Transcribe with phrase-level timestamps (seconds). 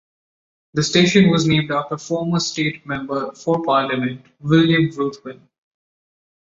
[0.73, 5.47] The station was named after former State Member for Parliament, William Ruthven.